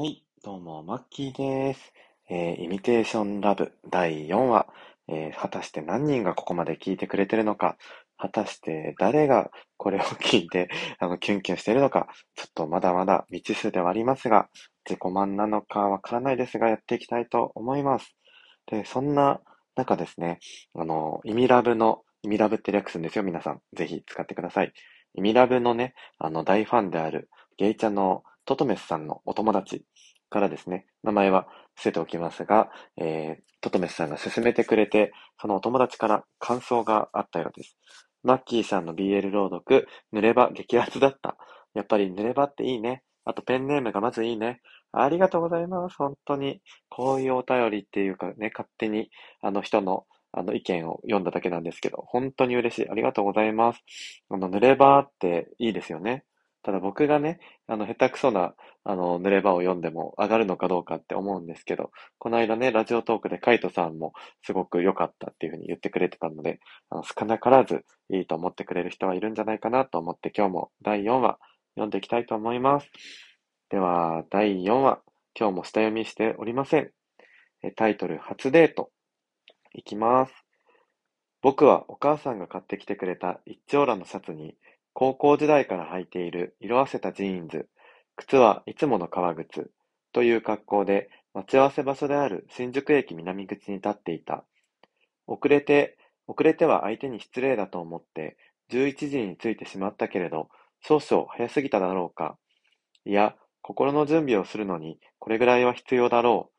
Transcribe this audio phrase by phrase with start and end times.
[0.00, 1.92] はい、どうも、マッキーです。
[2.30, 4.66] えー、イミテーションラブ第4話、
[5.08, 7.76] えー、果たして何人がここまで聞いてくれてるのか、
[8.16, 10.70] 果たして誰がこれを聞いて、
[11.00, 14.48] あの、キュンキュンしてるのか、ちょっとまだまだ未知数ではありますが、
[14.88, 18.16] 自己満なのかわからないですが、やっていきたいと思います。
[18.70, 19.42] で、そんな
[19.76, 20.38] 中ですね、
[20.74, 23.60] あの、イミラブの、イミラブって略すんですよ、皆さん。
[23.74, 24.72] ぜひ使ってください。
[25.12, 27.28] イミラブのね、あの、大ファンである、
[27.58, 29.84] ゲイチャのトトメスさんのお友達
[30.28, 32.68] からですね、名前は伏せておきますが、
[33.00, 37.76] えー、トトメスさんが勧めてくれて、そのお友達から感想があったようです。
[38.24, 41.36] マッキーさんの BL 朗読、濡れ場激アツだった。
[41.74, 43.04] やっぱり濡れ場っていいね。
[43.24, 44.60] あとペンネームがまずいいね。
[44.90, 45.94] ありがとうございます。
[45.96, 46.60] 本当に。
[46.88, 49.10] こういうお便りっていうかね、勝手に
[49.42, 52.90] あの人のあの意見を読んだだけなんですけど、本当に嬉しい。
[52.90, 53.84] ありがとうございます。
[54.28, 56.24] あの、濡れ場っていいですよね。
[56.62, 71.38] ただ僕がね、あの、下手くそな、あの、濡れ場を読んでも上がるのかどうかって思うんですけど、この間ね、ラジオトークでカイトさんもすごく良かったっていうふうに言ってくれてたので、あの少なからずいいと思ってくれる人はいるんじゃないかなと思って今日も第4話
[71.74, 72.90] 読んでいきたいと思います。
[73.70, 75.00] では、第4話、
[75.38, 76.90] 今日も下読みしておりません。
[77.76, 78.90] タイトル、初デート。
[79.72, 80.32] いきます。
[81.42, 84.56] 僕はお母さんが買ってきてくれた一丁羅のシャツに
[84.92, 87.68] 高校時代から履いている色あせたジーンズ、
[88.16, 89.70] 靴はいつもの革靴
[90.12, 94.44] という格好で待ち合わせ場所である新宿駅南口に立っていた。
[95.26, 95.96] 遅れて、
[96.26, 98.36] 遅れては相手に失礼だと思って
[98.70, 100.48] 11時に着いてしまったけれど、
[100.80, 102.36] 少々早すぎただろうか。
[103.04, 106.50] いや、心の準備をするのにこれぐらいは必要だろ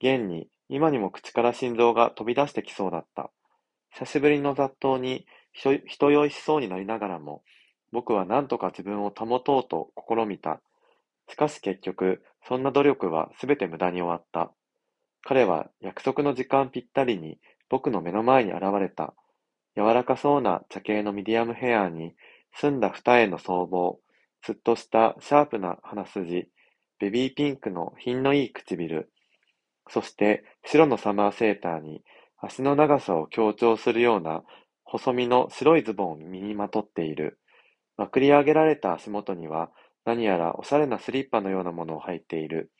[0.00, 0.06] う。
[0.06, 3.30] 現に今にも口から心臓が飛び出してきそうだった。
[3.90, 7.42] 久しぶりの雑踏に人酔いしそうになりながらも、
[7.92, 10.60] 僕は何とか自分を保とうと試みた。
[11.28, 14.52] しかし結局、そんな努力はすべて無駄に終わった。
[15.22, 19.14] 彼は約束の時間ぴったりに僕の目の前に現れた。
[19.76, 22.14] 柔らかそうな茶系のミディアムヘアに、
[22.54, 24.00] 澄んだ二重の僧帽、
[24.42, 26.48] すっとしたシャープな鼻筋、
[26.98, 29.12] ベビーピンクの品のいい唇、
[29.88, 32.02] そして白のサマーセーターに
[32.38, 34.42] 足の長さを強調するような
[34.84, 37.38] 細身の白いズボンを身にまとっている。
[37.98, 39.70] まくり上げられた足元には、
[40.06, 42.72] 何やらおしゃれなスリッパのようなものを履いている。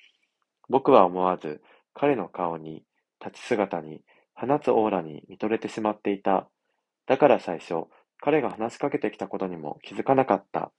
[0.70, 1.60] 僕は思わず、
[1.92, 2.84] 彼の顔に、
[3.22, 4.02] 立ち姿に、
[4.34, 6.48] 放つオーラに見とれてしまっていた。
[7.06, 7.86] だから最初、
[8.20, 10.72] 彼が話しかけてきたことにも気づかなかった。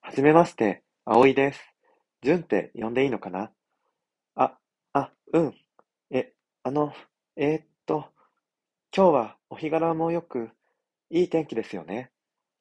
[0.00, 1.60] はじめまして、葵です。
[2.22, 3.50] 純って呼んでいいのかな？
[4.36, 4.56] あ、
[4.92, 5.54] あ、うん。
[6.10, 6.92] え、あの、
[7.36, 8.06] えー、っと、
[8.96, 10.50] 今日はお日柄もよく、
[11.10, 12.10] いい天気ですよね。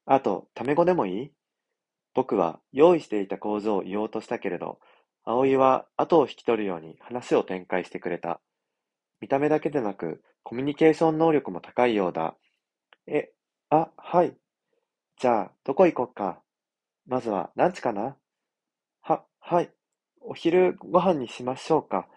[0.06, 1.32] あと、タメ語でもいい？
[2.14, 4.80] 僕は用意していた工場を言おうとしたけれど、
[5.24, 8.42] 葵は後を引き取るように話を展開してくれた。
[9.22, 12.36] 見た目だけでなく、コミュニケーション能力も高いようだ。
[13.08, 13.32] え、
[13.70, 14.36] あ、はい。
[15.20, 16.42] じゃあ、どこ行こっか？
[17.08, 18.18] まずは、ランチかな？
[19.02, 19.72] は、はい。
[20.20, 22.08] お昼ご飯にしましょうか。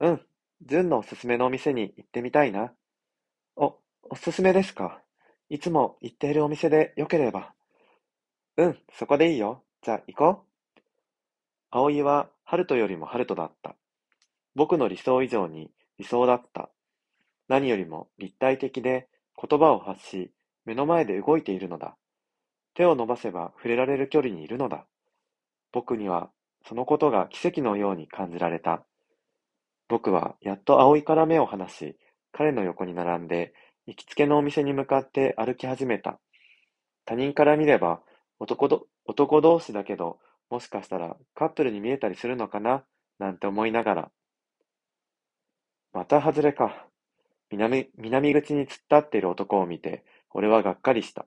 [0.00, 0.20] うん。
[0.62, 2.72] 純のおすすめのお店に行ってみたいな。
[3.56, 5.00] お、おすすめですか？
[5.48, 7.54] いつも行っているお店でよければ。
[8.56, 9.62] うん、そこでいいよ。
[9.82, 10.44] じゃあ行こ
[10.76, 10.80] う。
[11.70, 13.76] 葵は、ハルトよりもハルトだった。
[14.54, 16.70] 僕の理想以上に理想だった。
[17.48, 19.08] 何よりも立体的で
[19.40, 20.30] 言葉を発し、
[20.64, 21.96] 目の前で動いているのだ。
[22.74, 24.86] 手を伸ばせば触れられる距離にいるのだ。
[25.72, 26.30] 僕には
[26.66, 28.84] そのことが奇跡のように感じられた。
[29.88, 31.98] 僕はやっと葵から目を離し、
[32.32, 33.52] 彼の横に並んで
[33.86, 36.18] 行きつけのお店に向かって歩き始めた。
[37.04, 38.00] 他人から見れば
[38.38, 40.18] 男ど男同士だけど、
[40.50, 42.84] もしかしたらカップルに見えたりするのかな？
[43.18, 44.10] なんて思いながら。
[45.92, 46.86] また外れか。
[47.50, 51.26] 南南口に突っ立っている男を見て、俺はがっかりした。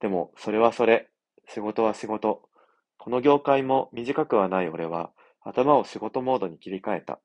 [0.00, 1.10] でも、それはそれ。
[1.48, 2.48] 仕事は仕事。
[2.96, 5.10] この業界も短くはない俺は、
[5.42, 7.20] 頭を仕事モードに切り替えた。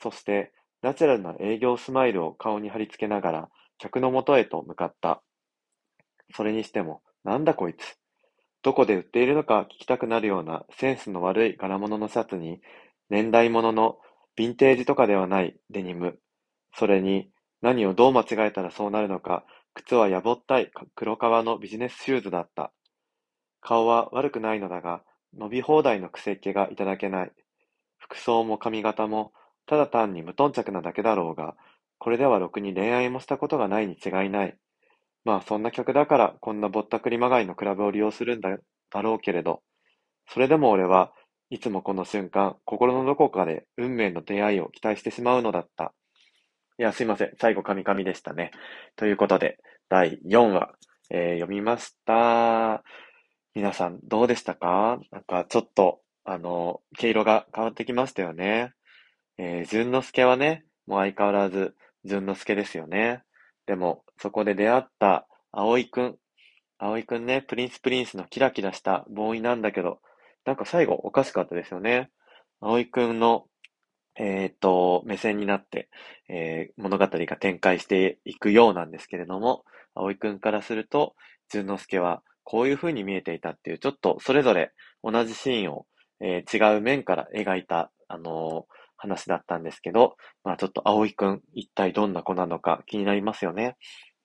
[0.00, 3.48] そして、ナチュラルな営業スマイルを顔に貼り付けながら、
[3.80, 5.22] 客のもとへと向かった。
[6.34, 7.96] それにしても、なんだこいつ。
[8.62, 12.60] どこで売っているのか聞きたくなるようなセンスの悪い柄物のシャツに、
[13.08, 13.96] 年代物の
[14.38, 16.18] ヴィンテージとかではないデニム。
[16.74, 17.30] それに、
[17.62, 22.72] 何をどう間違えたらそうなるのか、靴はやぼったい黒革のビジネスシューズだった。
[23.62, 25.02] 顔は悪くないのだが、
[25.34, 27.32] 伸び放題の癖っ気がいただけない。
[27.96, 29.32] 服装も髪型も、
[29.66, 31.56] ただ単に無頓着なだけだろうが、
[32.00, 34.56] これではろくに恋愛もしたことがないに違いない。
[35.24, 38.56] まあそんな客だからこんなぼったくりまがいのクラブを利用するんだ
[38.90, 39.62] だろうけれど、
[40.26, 41.12] それでも俺は
[41.50, 45.92] いつもこの瞬間、心のどこかで運命の出会いを期待してしまうのだった。
[46.78, 47.32] いや、すいません。
[47.38, 48.52] 最後、カミカミでしたね。
[48.96, 49.58] ということで、
[49.90, 50.72] 第4話、
[51.10, 52.82] えー、読みました。
[53.54, 54.98] 皆さん、どうでしたか？
[55.10, 58.72] なんか、ちょっと、あの、毛色が変わってきましたよね。
[59.36, 61.74] えー、淳之介はね、もう相変わらず、
[62.04, 63.22] 淳之介ですよね。
[63.66, 66.16] でも、そこで出会った葵くん。
[66.78, 70.00] 葵くんね、プリンスプリンスのキラキラしたボーイなんだけど、
[70.44, 72.10] なんか最後おかしかったですよね。
[72.60, 73.46] 葵くんの、
[74.16, 75.88] えっ、と、目線になって、
[76.28, 79.64] えー、物語が展開していくようなんですけれども、
[79.94, 81.14] 葵くんからすると、
[81.48, 84.72] 淳之介はこういう風に見えていたっていう、ちょっとそれぞれ
[85.02, 85.86] 同じシーンを、
[86.20, 93.76] えー、違う面から描いた、あのー、話だったんですけど、まあちょっと葵くん、一体どんな子なのか気になりますよね。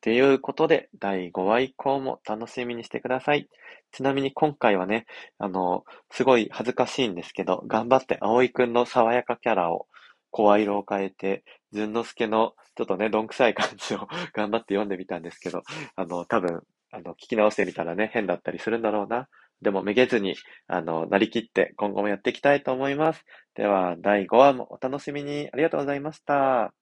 [0.02, 3.50] ということで、第5話以降も楽しみにしてください。
[3.92, 5.06] ちなみに今回はね、
[5.40, 9.88] あの、すごい恥ずかしいんですけど、頑張って葵くんの爽やかキャラを、
[10.32, 15.64] 声色を変えて、ずんのすけのちょっとね、どんくさい感じを頑張って読んでみたんですけど、
[15.96, 16.62] あの、多分、
[16.92, 19.28] あの、聞き直してみたらね、変だったりするんだろうな。
[19.62, 20.36] でも、めげずに、
[20.68, 23.26] あの、なりきって今後もやっていきたいと思います。
[23.56, 26.74] では、第5話もお楽しみにありがとうございました。